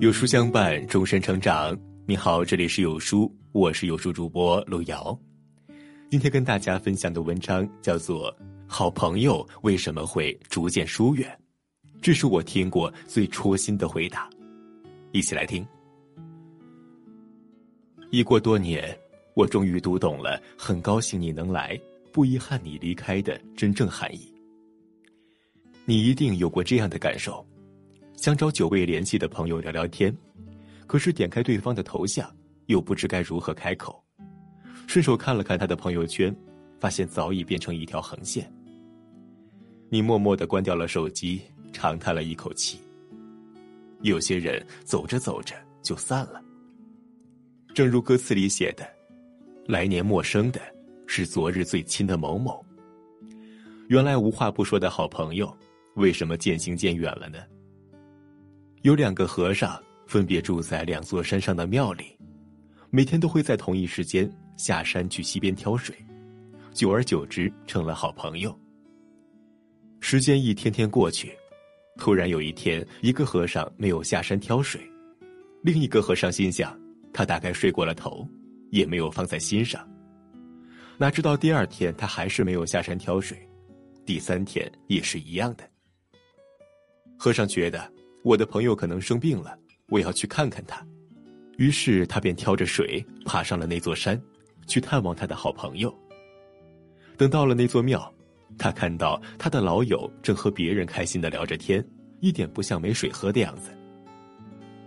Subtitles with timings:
[0.00, 1.76] 有书相伴，终身成长。
[2.06, 5.18] 你好，这里是有书，我是有书主播路遥。
[6.08, 8.32] 今天跟大家分享的文章叫做
[8.68, 11.28] 《好朋友为什么会逐渐疏远》，
[12.00, 14.30] 这是我听过最戳心的回答。
[15.10, 15.66] 一起来听。
[18.12, 18.96] 已过多年，
[19.34, 21.76] 我终于读懂了“很高兴你能来，
[22.12, 24.32] 不遗憾你离开”的真正含义。
[25.84, 27.44] 你一定有过这样的感受。
[28.18, 30.12] 想找久未联系的朋友聊聊天，
[30.88, 32.28] 可是点开对方的头像，
[32.66, 34.04] 又不知该如何开口。
[34.88, 36.34] 顺手看了看他的朋友圈，
[36.80, 38.52] 发现早已变成一条横线。
[39.88, 41.40] 你默默的关掉了手机，
[41.72, 42.80] 长叹了一口气。
[44.02, 46.42] 有些人走着走着就散了。
[47.72, 48.84] 正如歌词里写的
[49.64, 50.60] ：“来年陌生的，
[51.06, 52.60] 是昨日最亲的某某。”
[53.88, 55.56] 原来无话不说的好朋友，
[55.94, 57.38] 为什么渐行渐远了呢？
[58.82, 62.16] 有两个和尚分别住在两座山上的庙里，
[62.90, 65.94] 每天都会在同一时间下山去溪边挑水，
[66.72, 68.56] 久而久之成了好朋友。
[69.98, 71.36] 时间一天天过去，
[71.96, 74.80] 突然有一天，一个和尚没有下山挑水，
[75.60, 76.78] 另一个和尚心想，
[77.12, 78.26] 他大概睡过了头，
[78.70, 79.86] 也没有放在心上。
[80.96, 83.36] 哪知道第二天他还是没有下山挑水，
[84.06, 85.68] 第三天也是一样的。
[87.18, 87.97] 和尚觉得。
[88.22, 89.56] 我的朋友可能生病了，
[89.88, 90.84] 我要去看看他。
[91.56, 94.20] 于是他便挑着水爬上了那座山，
[94.66, 95.92] 去探望他的好朋友。
[97.16, 98.12] 等到了那座庙，
[98.58, 101.84] 他看到他的老友正和别人开心的聊着天，
[102.20, 103.70] 一点不像没水喝的样子。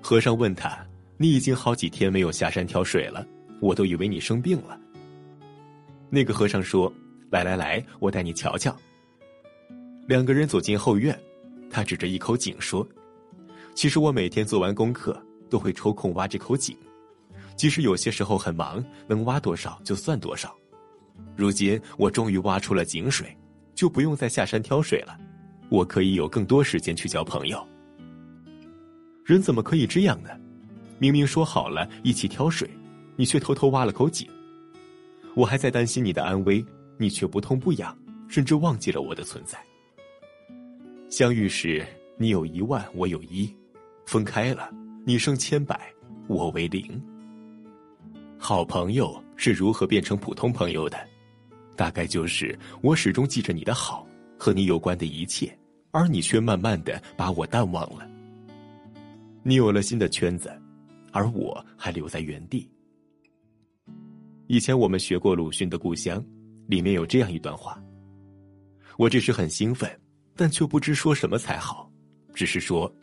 [0.00, 0.86] 和尚问他
[1.18, 3.26] ：“你已经好几天没有下山挑水了，
[3.60, 4.78] 我都以为你生病了。”
[6.08, 6.92] 那个和尚说
[7.30, 8.74] ：“来来来，我带你瞧瞧。”
[10.06, 11.18] 两个人走进后院，
[11.70, 12.86] 他指着一口井说。
[13.74, 16.76] 其实我每天做完功课都会抽空挖这口井，
[17.56, 20.54] 即使有些时候很忙，能挖多少就算多少。
[21.36, 23.36] 如今我终于挖出了井水，
[23.74, 25.18] 就不用再下山挑水了，
[25.68, 27.66] 我可以有更多时间去交朋友。
[29.24, 30.30] 人怎么可以这样呢？
[30.98, 32.70] 明明说好了一起挑水，
[33.16, 34.28] 你却偷偷挖了口井。
[35.34, 36.64] 我还在担心你的安危，
[36.96, 37.96] 你却不痛不痒，
[38.28, 39.58] 甚至忘记了我的存在。
[41.10, 41.84] 相遇时，
[42.16, 43.52] 你有一万，我有一。
[44.06, 44.70] 分开了，
[45.04, 45.80] 你胜千百，
[46.28, 47.02] 我为零。
[48.38, 50.98] 好朋友是如何变成普通朋友的？
[51.76, 54.06] 大概就是我始终记着你的好
[54.38, 55.56] 和你有关的一切，
[55.90, 58.08] 而你却慢慢的把我淡忘了。
[59.42, 60.52] 你有了新的圈子，
[61.10, 62.70] 而我还留在原地。
[64.46, 66.20] 以前我们学过鲁迅的《故乡》，
[66.68, 67.82] 里面有这样一段话。
[68.98, 69.90] 我这时很兴奋，
[70.36, 71.90] 但却不知说什么才好，
[72.34, 72.94] 只是说，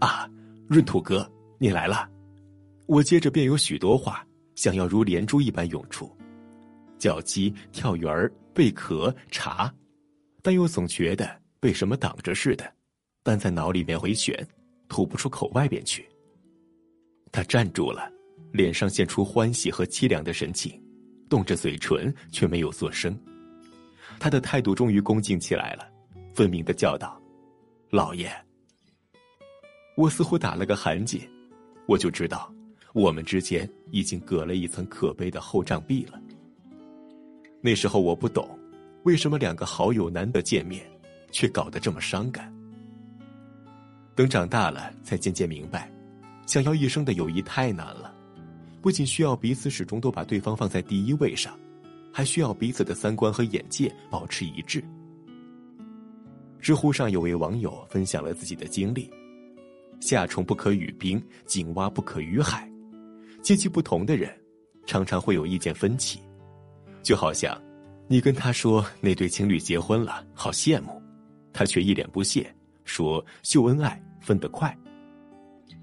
[0.00, 0.28] 啊。
[0.68, 2.08] 闰土哥，你来了！
[2.86, 6.10] 我接着便有许多话想要如连珠一般涌出，
[6.98, 9.72] 叫鸡、跳鱼儿、贝壳、茶，
[10.42, 12.68] 但又总觉得被什么挡着似的，
[13.22, 14.44] 但在脑里面回旋，
[14.88, 16.04] 吐不出口外边去。
[17.30, 18.10] 他站住了，
[18.52, 20.82] 脸上现出欢喜和凄凉的神情，
[21.28, 23.16] 动着嘴唇却没有作声。
[24.18, 25.88] 他的态度终于恭敬起来了，
[26.34, 27.20] 分明的叫道
[27.90, 28.28] ：“老爷。”
[29.96, 31.22] 我似乎打了个寒噤，
[31.86, 32.52] 我就知道，
[32.92, 36.20] 我们之间已经隔了一层可悲的厚障壁了。
[37.62, 38.46] 那时候我不懂，
[39.04, 40.86] 为什么两个好友难得见面，
[41.32, 42.54] 却搞得这么伤感。
[44.14, 45.90] 等长大了，才渐渐明白，
[46.46, 48.14] 想要一生的友谊太难了，
[48.82, 51.58] 不仅需要彼此始终都把对方放在第一位上，
[52.12, 54.84] 还需要彼此的三观和眼界保持一致。
[56.60, 59.10] 知乎上有位网友分享了自己的经历。
[60.00, 62.70] 夏虫不可语冰，井蛙不可语海。
[63.42, 64.30] 阶级不同的人，
[64.86, 66.20] 常常会有意见分歧。
[67.02, 67.56] 就好像，
[68.08, 71.00] 你跟他说那对情侣结婚了，好羡慕，
[71.52, 72.52] 他却一脸不屑，
[72.84, 74.76] 说秀恩爱分得快。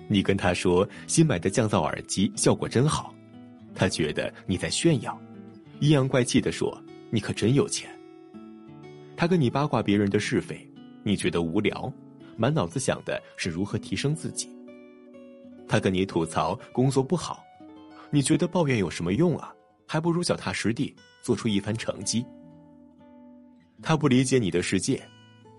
[0.08, 3.16] 你跟他说新买的降噪耳机效果真好，
[3.74, 5.18] 他觉得你在炫耀，
[5.80, 6.78] 阴阳怪气的说
[7.10, 7.90] 你可真有钱。
[9.16, 10.70] 他跟你八卦别人的是非，
[11.04, 11.92] 你觉得无聊。
[12.38, 14.50] 满脑子想的是如何提升自己。
[15.68, 17.44] 他跟你吐槽工作不好，
[18.12, 19.54] 你觉得抱怨有什么用啊？
[19.88, 22.26] 还不如脚踏实地做出一番成绩。
[23.82, 25.02] 他不理解你的世界，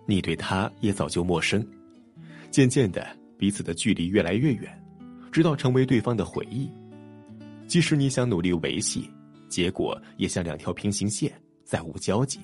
[0.07, 1.67] 你对他也早就陌生。
[2.51, 3.07] 渐渐的，
[3.39, 4.83] 彼此的距离越来越远，
[5.33, 6.71] 直到成为对方的回忆。
[7.67, 9.11] 即使你想努力维系，
[9.49, 11.33] 结果也像两条平行线，
[11.65, 12.41] 再无交集。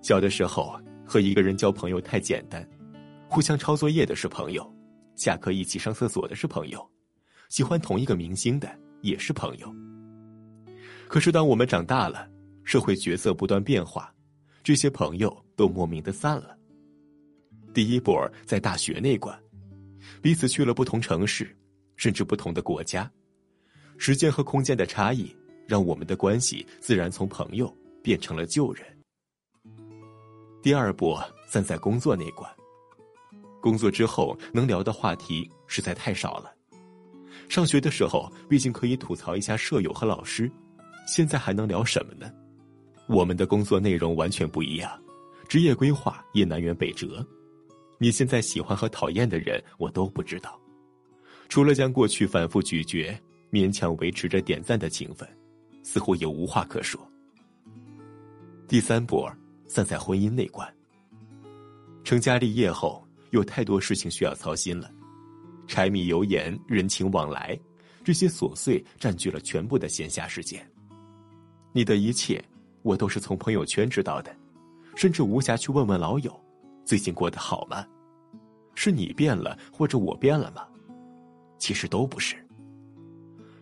[0.00, 0.78] 小的时候。
[1.08, 2.68] 和一个人交朋友太简单，
[3.30, 4.70] 互相抄作业的是朋友，
[5.16, 6.86] 下课一起上厕所的是朋友，
[7.48, 8.68] 喜欢同一个明星的
[9.00, 9.74] 也是朋友。
[11.08, 12.28] 可是当我们长大了，
[12.62, 14.14] 社会角色不断变化，
[14.62, 16.54] 这些朋友都莫名的散了。
[17.72, 19.34] 第一波在大学那关，
[20.20, 21.56] 彼此去了不同城市，
[21.96, 23.10] 甚至不同的国家，
[23.96, 25.34] 时间和空间的差异，
[25.66, 28.84] 让我们的关系自然从朋友变成了旧人。
[30.68, 32.46] 第二波散在工作那关，
[33.58, 36.52] 工作之后能聊的话题实在太少了。
[37.48, 40.52] 上学的时候，毕竟可以吐槽一下舍友和老师，
[41.06, 42.30] 现在还能聊什么呢？
[43.06, 44.92] 我们的工作内容完全不一样，
[45.48, 47.26] 职业规划也南辕北辙。
[47.96, 50.60] 你现在喜欢和讨厌的人，我都不知道。
[51.48, 53.18] 除了将过去反复咀嚼，
[53.50, 55.26] 勉强维持着点赞的情分，
[55.82, 57.00] 似乎也无话可说。
[58.68, 59.26] 第三波
[59.68, 60.68] 散在婚姻那关。
[62.02, 64.90] 成家立业后，有太多事情需要操心了，
[65.68, 67.56] 柴米油盐、人情往来，
[68.02, 70.68] 这些琐碎占据了全部的闲暇时间。
[71.72, 72.42] 你的一切。
[72.82, 74.34] 我都是从朋友圈知道的，
[74.94, 76.40] 甚至无暇去问问老友，
[76.84, 77.84] 最近过得好吗？
[78.74, 80.66] 是你变了，或者我变了吗？
[81.58, 82.36] 其实都不是。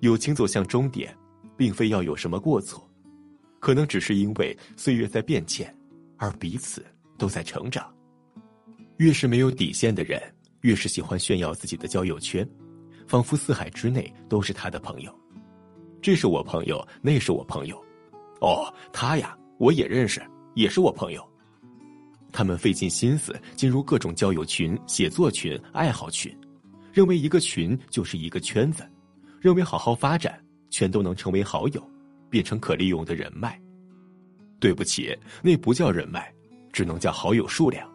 [0.01, 1.17] 友情走向终点，
[1.57, 2.89] 并非要有什么过错，
[3.59, 5.75] 可能只是因为岁月在变迁，
[6.17, 6.85] 而彼此
[7.19, 7.93] 都在成长。
[8.99, 10.21] 越是没有底线的人，
[10.63, 12.49] 越是喜欢炫耀自己的交友圈，
[13.07, 15.15] 仿佛四海之内都是他的朋友。
[16.01, 17.77] 这是我朋友，那是我朋友。
[18.41, 20.23] 哦，他呀，我也认识，
[20.55, 21.27] 也是我朋友。
[22.33, 26.37] 他们费尽心思进入各种交友群、写作群、爱好群，
[26.93, 28.87] 认为一个群就是一个圈子，
[29.41, 30.39] 认为好好发展，
[30.71, 31.91] 全都能成为好友，
[32.29, 33.61] 变成可利用的人脉。
[34.59, 36.33] 对不起，那不叫人脉，
[36.73, 37.89] 只能叫好友数量。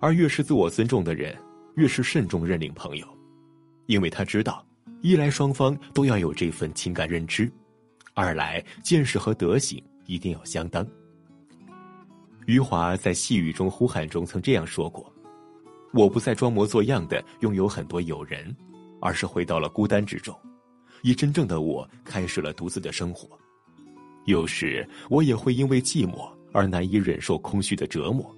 [0.00, 1.36] 而越是自我尊重的人，
[1.76, 3.06] 越是慎重认领朋友，
[3.86, 4.64] 因为他知道，
[5.00, 7.50] 一来双方都要有这份情感认知。
[8.14, 10.86] 二来，见识和德行一定要相当。
[12.46, 15.12] 余华在细雨中呼喊中曾这样说过
[15.94, 18.54] ：“我不再装模作样的拥有很多友人，
[19.00, 20.36] 而是回到了孤单之中，
[21.02, 23.38] 以真正的我开始了独自的生活。
[24.24, 28.34] 有时我也会因为寂寞而难以忍受空虚的折磨，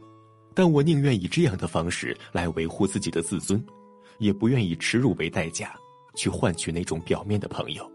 [0.54, 3.62] 但我宁愿以这样的方式来维护自己的自尊，
[4.18, 5.74] 也不愿以耻辱为代价
[6.14, 7.90] 去换取那种表面的朋友。”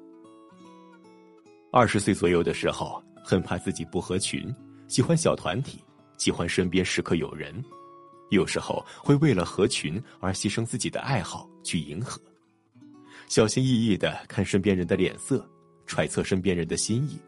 [1.72, 4.54] 二十岁左右的时候，很怕自己不合群，
[4.88, 5.80] 喜欢小团体，
[6.18, 7.64] 喜欢身边时刻有人，
[8.30, 12.20] 有时候会为了合群而牺牲自己的爱好去迎合，
[13.28, 15.48] 小心翼翼的看身边人的脸色，
[15.86, 17.20] 揣测身边人的心意，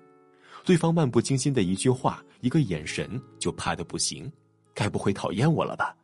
[0.64, 4.32] 对方漫不经心的一句话、一个眼神就怕的不行，
[4.74, 5.96] 该不会讨厌我了吧？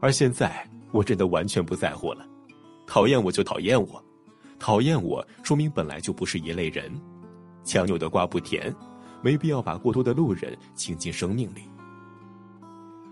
[0.00, 2.26] 而现在我真的完全不在乎了，
[2.86, 4.02] 讨厌我就讨厌我。
[4.58, 6.90] 讨厌我，说明本来就不是一类人。
[7.62, 8.74] 强扭的瓜不甜，
[9.22, 11.62] 没必要把过多的路人请进生命里。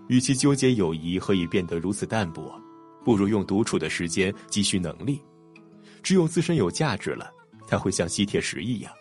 [0.07, 2.59] 与其纠结友谊何以变得如此淡薄，
[3.03, 5.21] 不如用独处的时间积蓄能力。
[6.01, 7.31] 只有自身有价值了，
[7.67, 8.93] 才会像吸铁石一样，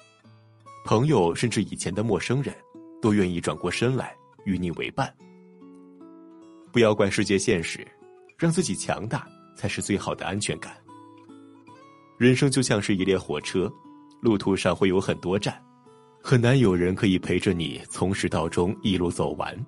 [0.84, 2.54] 朋友甚至以前的陌生人，
[3.00, 4.14] 都愿意转过身来
[4.44, 5.12] 与你为伴。
[6.70, 7.86] 不要怪世界现实，
[8.36, 9.26] 让自己强大
[9.56, 10.76] 才是最好的安全感。
[12.18, 13.72] 人生就像是一列火车，
[14.20, 15.58] 路途上会有很多站，
[16.22, 19.66] 很难有人可以陪着你从始到终一路走完。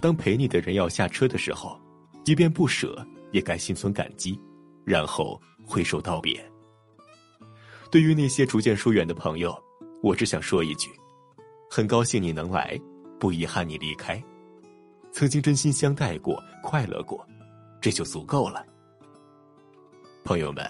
[0.00, 1.78] 当陪你的人要下车的时候，
[2.24, 4.40] 即便不舍，也该心存感激，
[4.82, 6.42] 然后挥手道别。
[7.90, 9.54] 对于那些逐渐疏远的朋友，
[10.02, 10.90] 我只想说一句：
[11.70, 12.80] 很高兴你能来，
[13.18, 14.22] 不遗憾你离开。
[15.12, 17.26] 曾经真心相待过，快乐过，
[17.80, 18.64] 这就足够了。
[20.24, 20.64] 朋友们。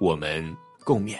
[0.00, 1.18] 我们共勉。